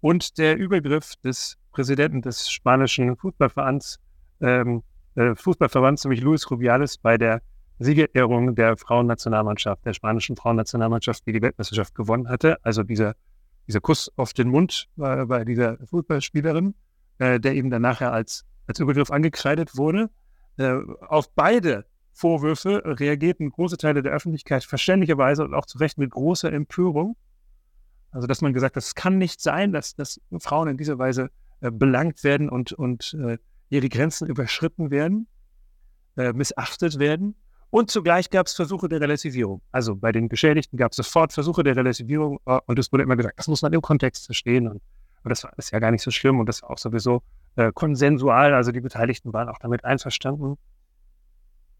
und 0.00 0.38
der 0.38 0.56
Übergriff 0.56 1.16
des 1.16 1.58
Präsidenten 1.72 2.22
des 2.22 2.50
spanischen 2.50 3.16
Fußballvereins, 3.16 3.98
ähm, 4.40 4.82
äh, 5.16 5.34
Fußballverbands, 5.34 6.04
nämlich 6.04 6.20
Luis 6.20 6.48
Rubiales, 6.50 6.98
bei 6.98 7.18
der 7.18 7.42
Siegerehrung 7.80 8.54
der 8.54 8.76
Frauennationalmannschaft, 8.76 9.84
der 9.84 9.94
spanischen 9.94 10.36
Frauennationalmannschaft, 10.36 11.26
die 11.26 11.32
die 11.32 11.42
Weltmeisterschaft 11.42 11.94
gewonnen 11.94 12.28
hatte. 12.28 12.58
Also 12.62 12.82
dieser, 12.82 13.14
dieser 13.66 13.80
Kuss 13.80 14.12
auf 14.16 14.32
den 14.34 14.48
Mund 14.48 14.88
war 14.96 15.26
bei 15.26 15.44
dieser 15.44 15.78
Fußballspielerin, 15.86 16.74
äh, 17.18 17.40
der 17.40 17.54
eben 17.54 17.70
dann 17.70 17.82
nachher 17.82 18.12
als, 18.12 18.44
als 18.66 18.80
Übergriff 18.80 19.10
angekreidet 19.10 19.76
wurde. 19.76 20.10
Äh, 20.58 20.74
auf 21.08 21.32
beide 21.34 21.86
Vorwürfe 22.12 22.82
reagierten 22.84 23.50
große 23.50 23.78
Teile 23.78 24.02
der 24.02 24.12
Öffentlichkeit 24.12 24.64
verständlicherweise 24.64 25.42
und 25.42 25.54
auch 25.54 25.64
zu 25.64 25.78
Recht 25.78 25.96
mit 25.96 26.10
großer 26.10 26.52
Empörung. 26.52 27.16
Also, 28.10 28.26
dass 28.26 28.42
man 28.42 28.52
gesagt 28.52 28.76
hat, 28.76 28.82
es 28.82 28.94
kann 28.94 29.18
nicht 29.18 29.40
sein, 29.40 29.72
dass, 29.72 29.94
dass 29.94 30.20
Frauen 30.38 30.68
in 30.68 30.76
dieser 30.76 30.98
Weise 30.98 31.30
äh, 31.60 31.70
belangt 31.70 32.24
werden 32.24 32.50
und, 32.50 32.72
und 32.72 33.14
äh, 33.14 33.38
ihre 33.70 33.88
Grenzen 33.88 34.26
überschritten 34.26 34.90
werden, 34.90 35.28
äh, 36.16 36.32
missachtet 36.32 36.98
werden. 36.98 37.36
Und 37.70 37.90
zugleich 37.90 38.30
gab 38.30 38.48
es 38.48 38.54
Versuche 38.54 38.88
der 38.88 39.00
Relativierung. 39.00 39.62
Also 39.70 39.94
bei 39.94 40.10
den 40.10 40.28
Geschädigten 40.28 40.76
gab 40.76 40.90
es 40.90 40.96
sofort 40.96 41.32
Versuche 41.32 41.62
der 41.62 41.76
Relativierung 41.76 42.40
äh, 42.46 42.58
und 42.66 42.78
es 42.78 42.92
wurde 42.92 43.04
immer 43.04 43.16
gesagt, 43.16 43.38
das 43.38 43.46
muss 43.46 43.62
man 43.62 43.72
im 43.72 43.80
Kontext 43.80 44.26
verstehen. 44.26 44.66
Und, 44.66 44.82
und 45.22 45.30
das 45.30 45.44
war 45.44 45.52
ist 45.56 45.70
ja 45.70 45.78
gar 45.78 45.92
nicht 45.92 46.02
so 46.02 46.10
schlimm 46.10 46.40
und 46.40 46.48
das 46.48 46.62
war 46.62 46.70
auch 46.70 46.78
sowieso 46.78 47.22
äh, 47.56 47.70
konsensual. 47.72 48.54
Also 48.54 48.72
die 48.72 48.80
Beteiligten 48.80 49.32
waren 49.32 49.48
auch 49.48 49.58
damit 49.58 49.84
einverstanden. 49.84 50.56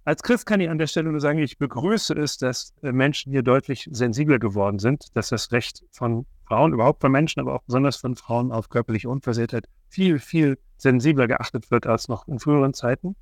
Als 0.05 0.23
Christ 0.23 0.47
kann 0.47 0.61
ich 0.61 0.71
an 0.71 0.79
der 0.79 0.87
Stelle 0.87 1.11
nur 1.11 1.21
sagen, 1.21 1.41
ich 1.41 1.59
begrüße 1.59 2.15
es, 2.15 2.39
dass 2.39 2.73
äh, 2.83 2.93
Menschen 2.93 3.33
hier 3.33 3.43
deutlich 3.43 3.89
sensibler 3.91 4.39
geworden 4.39 4.79
sind, 4.79 5.15
dass 5.15 5.29
das 5.29 5.51
Recht 5.53 5.85
von 5.91 6.25
Frauen, 6.47 6.73
überhaupt 6.73 7.01
von 7.01 7.13
Menschen, 7.13 7.41
aber 7.41 7.55
auch 7.55 7.63
besonders 7.63 7.97
von 7.97 8.17
Frauen 8.17 8.53
auf 8.53 8.69
körperliche 8.69 9.09
Unversehrtheit 9.09 9.67
viel, 9.89 10.19
viel 10.19 10.59
sensibler 10.79 11.27
geachtet 11.27 11.71
wird 11.71 11.87
als 11.87 12.09
noch 12.09 12.29
in 12.29 12.39
früheren 12.39 12.75
Zeiten. 12.75 13.15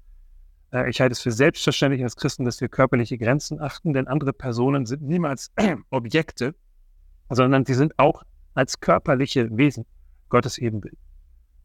Äh, 0.72 0.90
ich 0.90 1.00
halte 1.00 1.12
es 1.12 1.20
für 1.20 1.32
selbstverständlich 1.32 2.02
als 2.02 2.16
Christen, 2.16 2.44
dass 2.44 2.60
wir 2.60 2.68
körperliche 2.68 3.18
Grenzen 3.18 3.60
achten, 3.60 3.92
denn 3.92 4.06
andere 4.06 4.32
Personen 4.32 4.86
sind 4.86 5.02
niemals 5.02 5.50
Objekte, 5.90 6.54
sondern 7.30 7.64
sie 7.64 7.74
sind 7.74 7.98
auch 7.98 8.22
als 8.54 8.80
körperliche 8.80 9.48
Wesen 9.56 9.86
Gottes 10.28 10.58
Ebenbild. 10.58 10.98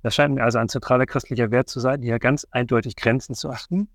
Das 0.02 0.16
scheint 0.16 0.36
mir 0.36 0.44
also 0.44 0.60
ein 0.60 0.70
zentraler 0.70 1.06
christlicher 1.06 1.52
Wert 1.52 1.70
zu 1.70 1.80
sein, 1.80 2.02
hier 2.02 2.20
ganz 2.20 2.46
eindeutig 2.52 2.96
Grenzen 2.96 3.36
zu 3.36 3.50
achten 3.50 3.88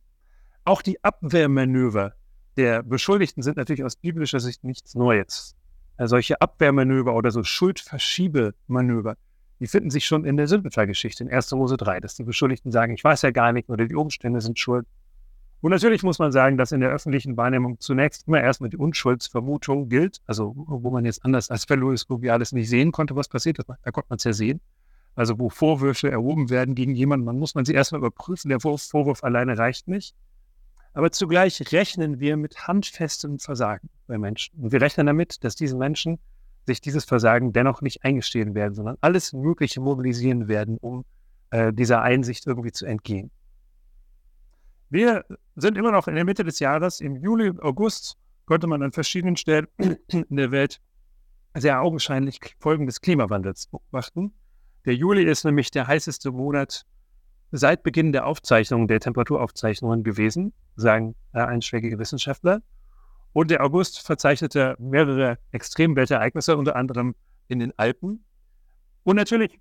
auch 0.68 0.82
die 0.82 1.02
Abwehrmanöver 1.02 2.12
der 2.58 2.82
Beschuldigten 2.82 3.42
sind 3.42 3.56
natürlich 3.56 3.84
aus 3.84 3.96
biblischer 3.96 4.38
Sicht 4.38 4.64
nichts 4.64 4.94
Neues. 4.94 5.56
Also 5.96 6.10
solche 6.10 6.42
Abwehrmanöver 6.42 7.14
oder 7.14 7.30
so 7.30 7.42
Schuldverschiebemanöver, 7.42 9.16
die 9.60 9.66
finden 9.66 9.88
sich 9.88 10.04
schon 10.04 10.26
in 10.26 10.36
der 10.36 10.46
Sündenfallgeschichte 10.46 11.24
in 11.24 11.32
1. 11.32 11.52
Mose 11.52 11.78
3, 11.78 12.00
dass 12.00 12.16
die 12.16 12.22
Beschuldigten 12.22 12.70
sagen, 12.70 12.92
ich 12.92 13.02
weiß 13.02 13.22
ja 13.22 13.30
gar 13.30 13.54
nicht 13.54 13.70
oder 13.70 13.86
die 13.86 13.94
Umstände 13.94 14.42
sind 14.42 14.58
schuld. 14.58 14.86
Und 15.60 15.72
natürlich 15.72 16.04
muss 16.04 16.20
man 16.20 16.30
sagen, 16.30 16.56
dass 16.56 16.70
in 16.70 16.80
der 16.80 16.90
öffentlichen 16.90 17.36
Wahrnehmung 17.36 17.80
zunächst 17.80 18.28
immer 18.28 18.40
erstmal 18.40 18.70
die 18.70 18.76
Unschuldsvermutung 18.76 19.88
gilt, 19.88 20.20
also 20.26 20.52
wo 20.56 20.90
man 20.90 21.04
jetzt 21.04 21.24
anders 21.24 21.50
als 21.50 21.66
bei 21.66 21.74
Louis 21.74 22.08
Rubiales 22.08 22.52
nicht 22.52 22.68
sehen 22.68 22.92
konnte, 22.92 23.16
was 23.16 23.28
passiert 23.28 23.58
ist, 23.58 23.68
da 23.68 23.90
konnte 23.90 24.08
man 24.08 24.18
es 24.18 24.24
ja 24.24 24.32
sehen. 24.32 24.60
Also 25.16 25.36
wo 25.40 25.48
Vorwürfe 25.48 26.10
erhoben 26.10 26.48
werden 26.48 26.76
gegen 26.76 26.94
jemanden, 26.94 27.26
man 27.26 27.38
muss 27.38 27.56
man 27.56 27.64
sie 27.64 27.74
erstmal 27.74 27.98
überprüfen, 28.00 28.50
der 28.50 28.60
Vorwurf 28.60 29.24
alleine 29.24 29.58
reicht 29.58 29.88
nicht. 29.88 30.14
Aber 30.92 31.10
zugleich 31.10 31.72
rechnen 31.72 32.20
wir 32.20 32.36
mit 32.36 32.68
handfestem 32.68 33.40
Versagen 33.40 33.88
bei 34.06 34.16
Menschen. 34.16 34.60
Und 34.60 34.70
wir 34.70 34.80
rechnen 34.80 35.06
damit, 35.06 35.42
dass 35.42 35.56
diese 35.56 35.76
Menschen 35.76 36.18
sich 36.66 36.80
dieses 36.80 37.04
Versagen 37.04 37.52
dennoch 37.52 37.82
nicht 37.82 38.04
eingestehen 38.04 38.54
werden, 38.54 38.74
sondern 38.74 38.96
alles 39.00 39.32
Mögliche 39.32 39.80
mobilisieren 39.80 40.46
werden, 40.46 40.78
um 40.78 41.04
äh, 41.50 41.72
dieser 41.72 42.02
Einsicht 42.02 42.46
irgendwie 42.46 42.72
zu 42.72 42.86
entgehen. 42.86 43.32
Wir 44.90 45.24
sind 45.56 45.76
immer 45.76 45.92
noch 45.92 46.08
in 46.08 46.14
der 46.14 46.24
Mitte 46.24 46.44
des 46.44 46.60
Jahres. 46.60 47.00
Im 47.00 47.16
Juli 47.16 47.52
August 47.60 48.16
konnte 48.46 48.66
man 48.66 48.82
an 48.82 48.92
verschiedenen 48.92 49.36
Stellen 49.36 49.66
in 50.06 50.24
der 50.30 50.50
Welt 50.50 50.80
sehr 51.54 51.82
augenscheinlich 51.82 52.40
Folgen 52.58 52.86
des 52.86 53.00
Klimawandels 53.00 53.66
beobachten. 53.66 54.32
Der 54.86 54.94
Juli 54.94 55.24
ist 55.24 55.44
nämlich 55.44 55.70
der 55.70 55.86
heißeste 55.86 56.30
Monat 56.30 56.86
seit 57.50 57.82
Beginn 57.82 58.12
der 58.12 58.26
Aufzeichnungen, 58.26 58.88
der 58.88 59.00
Temperaturaufzeichnungen 59.00 60.04
gewesen, 60.04 60.52
sagen 60.76 61.14
äh, 61.32 61.40
einschlägige 61.40 61.98
Wissenschaftler. 61.98 62.62
Und 63.32 63.50
der 63.50 63.62
August 63.62 64.00
verzeichnete 64.00 64.76
mehrere 64.78 65.38
Extremwetterereignisse, 65.52 66.56
unter 66.56 66.76
anderem 66.76 67.14
in 67.48 67.58
den 67.58 67.78
Alpen. 67.78 68.24
Und 69.04 69.16
natürlich 69.16 69.58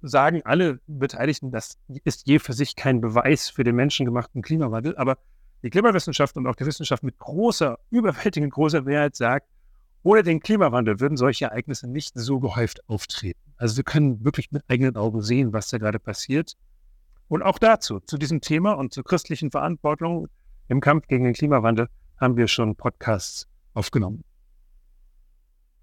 sagen 0.00 0.42
alle 0.44 0.80
Beteiligten, 0.86 1.50
das 1.50 1.78
ist 2.04 2.26
je 2.26 2.38
für 2.38 2.52
sich 2.52 2.76
kein 2.76 3.00
Beweis 3.00 3.50
für 3.50 3.64
den 3.64 3.76
menschengemachten 3.76 4.42
Klimawandel, 4.42 4.96
aber 4.96 5.18
die 5.62 5.70
Klimawissenschaft 5.70 6.36
und 6.36 6.46
auch 6.46 6.54
die 6.54 6.66
Wissenschaft 6.66 7.02
mit 7.02 7.18
großer, 7.18 7.78
überwältigend 7.90 8.52
großer 8.52 8.82
Mehrheit 8.82 9.16
sagt, 9.16 9.48
ohne 10.02 10.22
den 10.22 10.40
Klimawandel 10.40 11.00
würden 11.00 11.16
solche 11.16 11.46
Ereignisse 11.46 11.88
nicht 11.88 12.12
so 12.14 12.38
gehäuft 12.38 12.88
auftreten. 12.88 13.40
Also 13.56 13.76
wir 13.76 13.84
können 13.84 14.24
wirklich 14.24 14.52
mit 14.52 14.62
eigenen 14.68 14.96
Augen 14.96 15.20
sehen, 15.22 15.52
was 15.52 15.68
da 15.68 15.78
gerade 15.78 15.98
passiert. 15.98 16.54
Und 17.26 17.42
auch 17.42 17.58
dazu, 17.58 18.00
zu 18.00 18.16
diesem 18.16 18.40
Thema 18.40 18.72
und 18.74 18.94
zur 18.94 19.04
christlichen 19.04 19.50
Verantwortung 19.50 20.28
im 20.68 20.80
Kampf 20.80 21.08
gegen 21.08 21.24
den 21.24 21.34
Klimawandel, 21.34 21.88
haben 22.18 22.36
wir 22.36 22.48
schon 22.48 22.76
Podcasts 22.76 23.48
aufgenommen. 23.74 24.24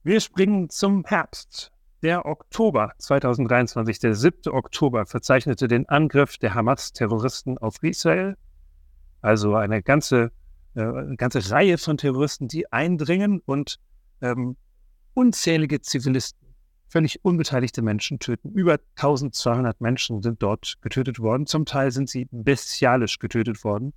Wir 0.04 0.20
springen 0.22 0.70
zum 0.70 1.04
Herbst. 1.06 1.72
Der 2.04 2.26
Oktober 2.26 2.94
2023, 3.00 4.00
der 4.00 4.16
7. 4.16 4.52
Oktober, 4.52 5.06
verzeichnete 5.06 5.68
den 5.68 5.88
Angriff 5.88 6.38
der 6.38 6.54
Hamas-Terroristen 6.54 7.58
auf 7.58 7.82
Israel. 7.82 8.36
Also 9.22 9.56
eine 9.56 9.82
ganze, 9.82 10.32
äh, 10.76 10.82
eine 10.82 11.16
ganze 11.16 11.50
Reihe 11.50 11.78
von 11.78 11.98
Terroristen, 11.98 12.48
die 12.48 12.72
eindringen 12.72 13.42
und 13.46 13.80
ähm, 14.22 14.58
unzählige 15.14 15.82
Zivilisten, 15.82 16.48
völlig 16.90 17.24
unbeteiligte 17.24 17.82
Menschen 17.82 18.20
töten. 18.20 18.52
Über 18.52 18.78
1200 18.98 19.82
Menschen 19.82 20.22
sind 20.22 20.44
dort 20.44 20.76
getötet 20.82 21.20
worden. 21.20 21.48
Zum 21.48 21.66
Teil 21.66 21.92
sind 21.92 22.10
sie 22.10 22.28
bestialisch 22.30 23.20
getötet 23.20 23.64
worden, 23.64 23.94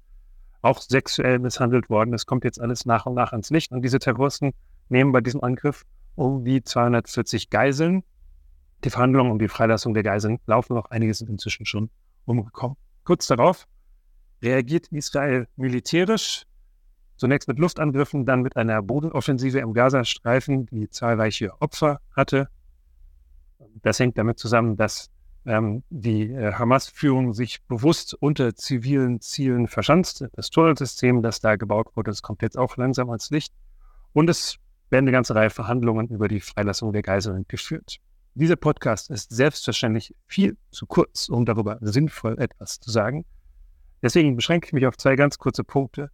auch 0.62 0.80
sexuell 0.80 1.40
misshandelt 1.40 1.90
worden. 1.90 2.14
Es 2.14 2.26
kommt 2.26 2.44
jetzt 2.44 2.60
alles 2.60 2.86
nach 2.86 3.06
und 3.06 3.14
nach 3.14 3.32
ans 3.32 3.50
Licht. 3.50 3.72
Und 3.72 3.82
diese 3.82 3.98
Terroristen 3.98 4.54
nehmen 4.88 5.12
bei 5.12 5.20
diesem 5.20 5.42
Angriff 5.42 5.84
um 6.18 6.44
die 6.44 6.62
240 6.62 7.48
Geiseln. 7.48 8.02
Die 8.84 8.90
Verhandlungen 8.90 9.30
um 9.30 9.38
die 9.38 9.48
Freilassung 9.48 9.94
der 9.94 10.02
Geiseln 10.02 10.38
laufen 10.46 10.75
noch. 10.75 10.90
Einige 10.90 11.14
sind 11.14 11.30
inzwischen 11.30 11.64
schon 11.64 11.90
umgekommen. 12.25 12.76
Kurz 13.04 13.26
darauf 13.26 13.66
reagiert 14.42 14.88
Israel 14.88 15.46
militärisch, 15.56 16.44
zunächst 17.16 17.48
mit 17.48 17.58
Luftangriffen, 17.58 18.26
dann 18.26 18.42
mit 18.42 18.56
einer 18.56 18.82
Bodenoffensive 18.82 19.58
im 19.58 19.72
Gazastreifen, 19.72 20.66
die 20.66 20.90
zahlreiche 20.90 21.60
Opfer 21.60 22.00
hatte. 22.14 22.48
Das 23.82 23.98
hängt 23.98 24.18
damit 24.18 24.38
zusammen, 24.38 24.76
dass 24.76 25.10
ähm, 25.46 25.84
die 25.88 26.32
äh, 26.32 26.52
Hamas-Führung 26.52 27.32
sich 27.32 27.62
bewusst 27.64 28.14
unter 28.14 28.54
zivilen 28.54 29.20
Zielen 29.20 29.68
verschanzt. 29.68 30.25
Das 30.32 30.50
Tunnelsystem, 30.50 31.22
das 31.22 31.40
da 31.40 31.56
gebaut 31.56 31.96
wurde, 31.96 32.10
das 32.10 32.22
kommt 32.22 32.42
jetzt 32.42 32.58
auch 32.58 32.76
langsam 32.76 33.08
ans 33.10 33.30
Licht. 33.30 33.54
Und 34.12 34.28
es 34.28 34.58
werden 34.90 35.04
eine 35.04 35.12
ganze 35.12 35.35
Reihe 35.35 35.50
Verhandlungen 35.50 36.09
über 36.09 36.28
die 36.28 36.40
Freilassung 36.40 36.92
der 36.92 37.02
Geiseln 37.02 37.45
geführt. 37.49 37.99
Dieser 38.35 38.57
Podcast 38.57 39.11
ist 39.11 39.30
selbstverständlich 39.30 40.14
viel 40.26 40.57
zu 40.71 40.87
kurz, 40.87 41.28
um 41.28 41.45
darüber 41.45 41.78
sinnvoll 41.80 42.38
etwas 42.38 42.78
zu 42.78 42.90
sagen. 42.90 43.25
Deswegen 44.02 44.37
beschränke 44.37 44.68
ich 44.68 44.73
mich 44.73 44.87
auf 44.87 44.97
zwei 44.97 45.16
ganz 45.16 45.38
kurze 45.38 45.64
Punkte. 45.64 46.11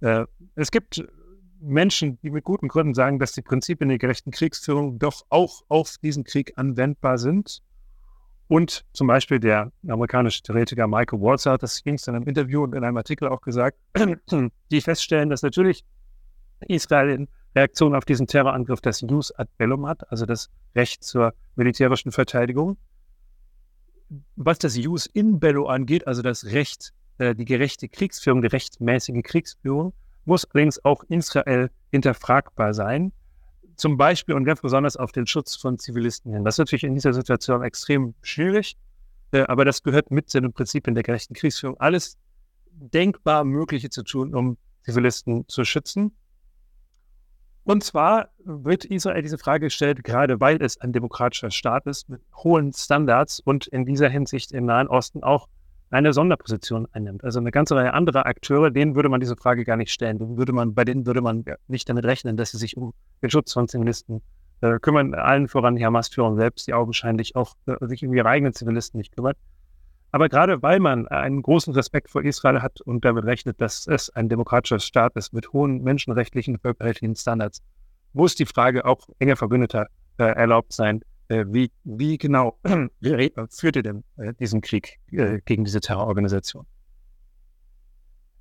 Äh, 0.00 0.24
es 0.56 0.70
gibt 0.70 1.06
Menschen, 1.60 2.18
die 2.20 2.30
mit 2.30 2.44
guten 2.44 2.68
Gründen 2.68 2.94
sagen, 2.94 3.18
dass 3.18 3.32
die 3.32 3.42
Prinzipien 3.42 3.88
der 3.88 3.98
gerechten 3.98 4.30
Kriegsführung 4.30 4.98
doch 4.98 5.24
auch 5.28 5.62
auf 5.68 5.96
diesen 6.02 6.24
Krieg 6.24 6.52
anwendbar 6.56 7.18
sind. 7.18 7.62
Und 8.48 8.84
zum 8.92 9.08
Beispiel 9.08 9.40
der 9.40 9.72
amerikanische 9.88 10.42
Theoretiker 10.42 10.86
Michael 10.86 11.20
Walzer 11.20 11.52
hat 11.52 11.62
das 11.62 11.80
in 11.80 11.96
einem 12.08 12.24
Interview 12.24 12.62
und 12.62 12.74
in 12.74 12.84
einem 12.84 12.96
Artikel 12.96 13.28
auch 13.28 13.40
gesagt, 13.40 13.78
die 14.70 14.80
feststellen, 14.80 15.30
dass 15.30 15.42
natürlich 15.42 15.84
Israel 16.68 17.10
in 17.10 17.28
Reaktion 17.56 17.94
auf 17.94 18.04
diesen 18.04 18.26
Terrorangriff 18.26 18.80
das 18.82 19.00
Jus 19.00 19.32
ad 19.32 19.50
bellum 19.56 19.86
hat, 19.86 20.10
also 20.12 20.26
das 20.26 20.50
Recht 20.74 21.02
zur 21.02 21.32
militärischen 21.56 22.12
Verteidigung. 22.12 22.76
Was 24.36 24.58
das 24.58 24.76
Jus 24.76 25.06
in 25.06 25.40
bello 25.40 25.66
angeht, 25.66 26.06
also 26.06 26.22
das 26.22 26.44
Recht, 26.44 26.92
äh, 27.18 27.34
die 27.34 27.46
gerechte 27.46 27.88
Kriegsführung, 27.88 28.42
die 28.42 28.48
rechtmäßige 28.48 29.22
Kriegsführung, 29.24 29.94
muss 30.26 30.44
allerdings 30.52 30.84
auch 30.84 31.02
Israel 31.08 31.70
hinterfragbar 31.90 32.74
sein. 32.74 33.12
Zum 33.76 33.96
Beispiel 33.96 34.34
und 34.34 34.44
ganz 34.44 34.60
besonders 34.60 34.96
auf 34.96 35.12
den 35.12 35.26
Schutz 35.26 35.56
von 35.56 35.78
Zivilisten 35.78 36.32
hin. 36.32 36.44
Das 36.44 36.54
ist 36.54 36.58
natürlich 36.58 36.84
in 36.84 36.94
dieser 36.94 37.12
Situation 37.14 37.62
extrem 37.62 38.14
schwierig, 38.22 38.76
äh, 39.32 39.40
aber 39.42 39.64
das 39.64 39.82
gehört 39.82 40.10
mit 40.10 40.28
zu 40.28 40.40
den 40.40 40.52
Prinzipien 40.52 40.94
der 40.94 41.02
gerechten 41.02 41.34
Kriegsführung. 41.34 41.80
Alles 41.80 42.18
denkbar 42.70 43.44
Mögliche 43.44 43.88
zu 43.88 44.02
tun, 44.02 44.34
um 44.34 44.58
Zivilisten 44.84 45.48
zu 45.48 45.64
schützen. 45.64 46.12
Und 47.66 47.82
zwar 47.82 48.28
wird 48.44 48.84
Israel 48.84 49.22
diese 49.22 49.38
Frage 49.38 49.66
gestellt, 49.66 50.04
gerade 50.04 50.38
weil 50.38 50.62
es 50.62 50.80
ein 50.80 50.92
demokratischer 50.92 51.50
Staat 51.50 51.84
ist 51.86 52.08
mit 52.08 52.20
hohen 52.44 52.72
Standards 52.72 53.40
und 53.40 53.66
in 53.66 53.84
dieser 53.84 54.08
Hinsicht 54.08 54.52
im 54.52 54.66
Nahen 54.66 54.86
Osten 54.86 55.24
auch 55.24 55.48
eine 55.90 56.12
Sonderposition 56.12 56.86
einnimmt. 56.92 57.24
Also 57.24 57.40
eine 57.40 57.50
ganze 57.50 57.74
Reihe 57.74 57.92
anderer 57.92 58.24
Akteure, 58.24 58.70
denen 58.70 58.94
würde 58.94 59.08
man 59.08 59.18
diese 59.18 59.34
Frage 59.34 59.64
gar 59.64 59.76
nicht 59.76 59.90
stellen. 59.90 60.36
Würde 60.36 60.52
man, 60.52 60.74
bei 60.74 60.84
denen 60.84 61.06
würde 61.06 61.20
man 61.20 61.44
nicht 61.66 61.88
damit 61.88 62.04
rechnen, 62.04 62.36
dass 62.36 62.52
sie 62.52 62.58
sich 62.58 62.76
um 62.76 62.94
den 63.20 63.30
Schutz 63.30 63.52
von 63.52 63.66
Zivilisten 63.66 64.22
äh, 64.60 64.78
kümmern. 64.78 65.14
Allen 65.14 65.48
voran 65.48 65.76
Hamas-Führung 65.76 66.36
selbst, 66.36 66.68
die 66.68 66.72
augenscheinlich 66.72 67.34
auch 67.34 67.54
äh, 67.66 67.84
sich 67.88 68.06
um 68.06 68.14
ihre 68.14 68.28
eigenen 68.28 68.52
Zivilisten 68.52 68.98
nicht 68.98 69.12
kümmert. 69.16 69.36
Aber 70.16 70.30
gerade 70.30 70.62
weil 70.62 70.80
man 70.80 71.06
einen 71.08 71.42
großen 71.42 71.74
Respekt 71.74 72.08
vor 72.08 72.24
Israel 72.24 72.62
hat 72.62 72.80
und 72.80 73.04
damit 73.04 73.26
rechnet, 73.26 73.60
dass 73.60 73.86
es 73.86 74.08
ein 74.08 74.30
demokratischer 74.30 74.78
Staat 74.78 75.14
ist 75.14 75.34
mit 75.34 75.52
hohen 75.52 75.82
menschenrechtlichen, 75.82 76.58
völkerrechtlichen 76.58 77.16
Standards, 77.16 77.60
muss 78.14 78.34
die 78.34 78.46
Frage 78.46 78.86
auch 78.86 79.10
enger 79.18 79.36
Verbündeter 79.36 79.88
äh, 80.16 80.24
erlaubt 80.24 80.72
sein, 80.72 81.02
äh, 81.28 81.44
wie, 81.48 81.70
wie 81.84 82.16
genau 82.16 82.58
führt 83.50 83.76
ihr 83.76 83.82
denn 83.82 84.04
äh, 84.16 84.32
diesen 84.40 84.62
Krieg 84.62 85.00
äh, 85.10 85.42
gegen 85.44 85.64
diese 85.64 85.80
Terrororganisation? 85.80 86.64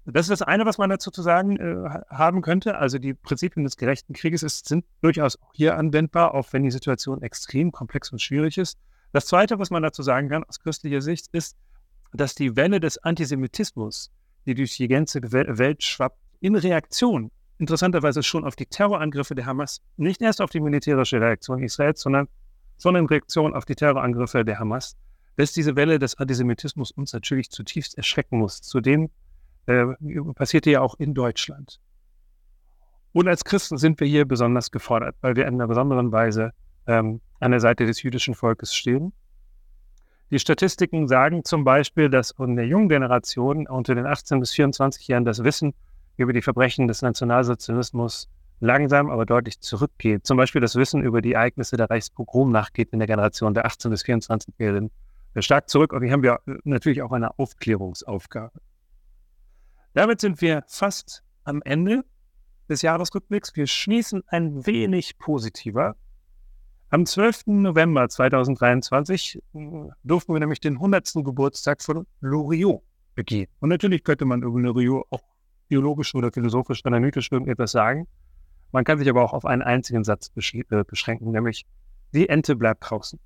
Das 0.05 0.29
ist 0.29 0.39
das 0.39 0.47
eine, 0.47 0.65
was 0.65 0.77
man 0.77 0.89
dazu 0.89 1.11
zu 1.11 1.21
sagen 1.21 1.57
äh, 1.57 1.89
haben 2.09 2.41
könnte. 2.41 2.77
Also 2.77 2.99
die 2.99 3.15
Prinzipien 3.15 3.65
des 3.65 3.75
gerechten 3.75 4.13
Krieges 4.13 4.43
ist, 4.43 4.69
sind 4.69 4.85
durchaus 5.01 5.41
auch 5.41 5.51
hier 5.53 5.75
anwendbar, 5.77 6.35
auch 6.35 6.53
wenn 6.53 6.63
die 6.63 6.71
Situation 6.71 7.21
extrem 7.21 7.73
komplex 7.73 8.13
und 8.13 8.21
schwierig 8.21 8.57
ist. 8.57 8.79
Das 9.11 9.25
zweite, 9.25 9.59
was 9.59 9.69
man 9.69 9.83
dazu 9.83 10.03
sagen 10.03 10.29
kann 10.29 10.43
aus 10.43 10.59
christlicher 10.59 11.01
Sicht, 11.01 11.27
ist, 11.31 11.57
dass 12.13 12.35
die 12.35 12.55
Welle 12.55 12.79
des 12.79 12.97
Antisemitismus, 12.97 14.11
die 14.45 14.55
durch 14.55 14.75
die 14.77 14.87
ganze 14.87 15.21
Welt 15.31 15.83
schwappt, 15.83 16.19
in 16.39 16.55
Reaktion 16.55 17.31
interessanterweise 17.57 18.21
schon 18.21 18.43
auf 18.43 18.55
die 18.55 18.65
Terrorangriffe 18.65 19.35
der 19.35 19.45
Hamas, 19.45 19.81
nicht 19.97 20.21
erst 20.21 20.41
auf 20.41 20.49
die 20.49 20.59
militärische 20.59 21.21
Reaktion 21.21 21.63
Israels, 21.63 22.01
sondern 22.01 22.27
sondern 22.77 23.03
in 23.03 23.09
Reaktion 23.09 23.53
auf 23.53 23.65
die 23.65 23.75
Terrorangriffe 23.75 24.43
der 24.43 24.59
Hamas, 24.59 24.97
dass 25.37 25.53
diese 25.53 25.75
Welle 25.75 25.99
des 25.99 26.15
Antisemitismus 26.15 26.91
uns 26.91 27.13
natürlich 27.13 27.49
zutiefst 27.49 27.97
erschrecken 27.97 28.37
muss. 28.37 28.61
Zudem 28.61 29.09
äh, 29.65 29.85
passierte 30.35 30.71
ja 30.71 30.81
auch 30.81 30.95
in 30.95 31.13
Deutschland. 31.13 31.79
Und 33.13 33.27
als 33.27 33.45
Christen 33.45 33.77
sind 33.77 33.99
wir 33.99 34.07
hier 34.07 34.25
besonders 34.25 34.71
gefordert, 34.71 35.15
weil 35.21 35.35
wir 35.35 35.47
in 35.47 35.55
einer 35.55 35.67
besonderen 35.67 36.11
Weise 36.11 36.51
ähm, 36.87 37.21
an 37.39 37.51
der 37.51 37.59
Seite 37.59 37.85
des 37.85 38.01
jüdischen 38.01 38.35
Volkes 38.35 38.73
stehen. 38.73 39.13
Die 40.31 40.39
Statistiken 40.39 41.07
sagen 41.07 41.43
zum 41.43 41.63
Beispiel, 41.63 42.09
dass 42.09 42.31
in 42.31 42.55
der 42.55 42.65
jungen 42.65 42.89
Generation 42.89 43.67
unter 43.67 43.93
den 43.93 44.07
18 44.07 44.39
bis 44.39 44.53
24 44.53 45.07
Jahren 45.07 45.25
das 45.25 45.43
Wissen 45.43 45.73
über 46.17 46.33
die 46.33 46.41
Verbrechen 46.41 46.87
des 46.87 47.01
Nationalsozialismus 47.01 48.27
langsam, 48.59 49.09
aber 49.09 49.25
deutlich 49.25 49.59
zurückgeht. 49.59 50.25
Zum 50.25 50.37
Beispiel 50.37 50.61
das 50.61 50.75
Wissen 50.75 51.01
über 51.01 51.21
die 51.21 51.33
Ereignisse 51.33 51.77
der 51.77 51.89
Reichspogromnacht 51.89 52.73
geht 52.73 52.91
in 52.91 52.99
der 52.99 53.07
Generation 53.07 53.53
der 53.53 53.65
18- 53.67 53.89
bis 53.89 54.03
24-Jährigen 54.03 54.91
stark 55.37 55.69
zurück. 55.69 55.93
Und 55.93 56.03
hier 56.03 56.11
haben 56.11 56.23
wir 56.23 56.39
natürlich 56.63 57.01
auch 57.01 57.11
eine 57.11 57.37
Aufklärungsaufgabe. 57.37 58.59
Damit 59.93 60.21
sind 60.21 60.41
wir 60.41 60.63
fast 60.67 61.23
am 61.43 61.61
Ende 61.63 62.03
des 62.69 62.81
Jahresrückblicks. 62.81 63.55
Wir 63.55 63.67
schließen 63.67 64.23
ein 64.27 64.65
wenig 64.65 65.17
positiver. 65.17 65.95
Am 66.89 67.05
12. 67.05 67.47
November 67.47 68.07
2023 68.07 69.41
äh, 69.53 69.59
durften 70.03 70.33
wir 70.33 70.39
nämlich 70.39 70.59
den 70.59 70.75
100. 70.75 71.13
Geburtstag 71.15 71.81
von 71.81 72.05
Loriot 72.21 72.83
begehen. 73.15 73.47
Und 73.59 73.69
natürlich 73.69 74.03
könnte 74.03 74.25
man 74.25 74.43
über 74.43 74.59
Loriot 74.59 75.05
auch 75.09 75.23
biologisch 75.67 76.13
oder 76.13 76.31
philosophisch 76.31 76.85
analytisch 76.85 77.31
irgendetwas 77.31 77.71
sagen. 77.71 78.07
Man 78.71 78.83
kann 78.83 78.99
sich 78.99 79.09
aber 79.09 79.23
auch 79.23 79.33
auf 79.33 79.45
einen 79.45 79.61
einzigen 79.61 80.03
Satz 80.03 80.31
äh, 80.35 80.83
beschränken, 80.83 81.31
nämlich 81.31 81.65
die 82.13 82.29
Ente 82.29 82.55
bleibt 82.55 82.89
draußen. 82.89 83.19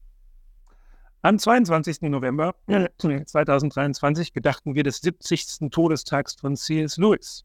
Am 1.21 1.37
22. 1.37 2.03
November 2.03 2.55
2023 2.67 4.31
gedachten 4.31 4.73
wir 4.73 4.83
des 4.83 5.01
70. 5.01 5.69
Todestags 5.69 6.35
von 6.35 6.55
C.S. 6.55 6.95
Lewis. 6.95 7.43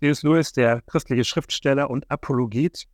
C.S. 0.00 0.22
Lewis, 0.22 0.52
der 0.52 0.80
christliche 0.82 1.24
Schriftsteller 1.24 1.90
und 1.90 2.10
Apologet, 2.10 2.86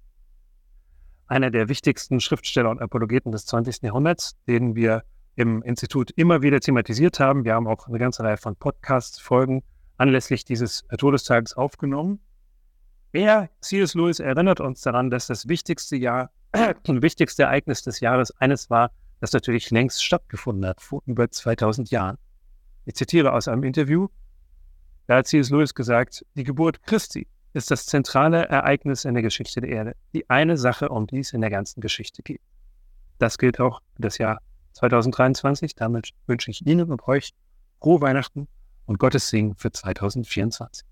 einer 1.30 1.50
der 1.50 1.68
wichtigsten 1.68 2.20
Schriftsteller 2.20 2.70
und 2.70 2.82
Apologeten 2.82 3.30
des 3.30 3.46
20. 3.46 3.82
Jahrhunderts, 3.82 4.36
den 4.48 4.74
wir 4.74 5.04
im 5.36 5.62
Institut 5.62 6.10
immer 6.16 6.42
wieder 6.42 6.58
thematisiert 6.60 7.20
haben. 7.20 7.44
Wir 7.44 7.54
haben 7.54 7.68
auch 7.68 7.86
eine 7.86 7.98
ganze 7.98 8.24
Reihe 8.24 8.36
von 8.36 8.56
Podcast-Folgen 8.56 9.62
anlässlich 9.96 10.44
dieses 10.44 10.82
Todestages 10.98 11.54
aufgenommen. 11.54 12.18
Er, 13.12 13.48
C.S. 13.60 13.94
Lewis, 13.94 14.18
erinnert 14.18 14.60
uns 14.60 14.80
daran, 14.80 15.08
dass 15.10 15.28
das 15.28 15.46
wichtigste 15.46 15.96
Jahr, 15.96 16.30
das 16.52 16.74
wichtigste 16.84 17.44
Ereignis 17.44 17.82
des 17.82 18.00
Jahres 18.00 18.32
eines 18.38 18.68
war, 18.68 18.90
das 19.20 19.32
natürlich 19.32 19.70
längst 19.70 20.04
stattgefunden 20.04 20.66
hat, 20.66 20.80
vor 20.80 21.02
über 21.06 21.30
2000 21.30 21.90
Jahren. 21.92 22.18
Ich 22.86 22.94
zitiere 22.94 23.32
aus 23.32 23.46
einem 23.46 23.62
Interview, 23.62 24.08
da 25.06 25.18
hat 25.18 25.28
C.S. 25.28 25.50
Lewis 25.50 25.74
gesagt, 25.74 26.24
die 26.34 26.44
Geburt 26.44 26.82
Christi 26.82 27.28
ist 27.52 27.70
das 27.70 27.86
zentrale 27.86 28.48
Ereignis 28.48 29.04
in 29.04 29.14
der 29.14 29.22
Geschichte 29.22 29.60
der 29.60 29.70
Erde, 29.70 29.96
die 30.12 30.28
eine 30.30 30.56
Sache, 30.56 30.88
um 30.88 31.06
die 31.06 31.20
es 31.20 31.32
in 31.32 31.40
der 31.40 31.50
ganzen 31.50 31.80
Geschichte 31.80 32.22
geht. 32.22 32.40
Das 33.18 33.38
gilt 33.38 33.60
auch 33.60 33.80
für 33.94 34.02
das 34.02 34.18
Jahr 34.18 34.40
2023. 34.72 35.74
Damit 35.74 36.10
wünsche 36.26 36.50
ich 36.50 36.66
Ihnen 36.66 36.90
und 36.90 37.06
euch 37.08 37.32
frohe 37.80 38.00
Weihnachten 38.00 38.48
und 38.86 38.98
Gottes 38.98 39.28
Segen 39.28 39.54
für 39.56 39.72
2024. 39.72 40.86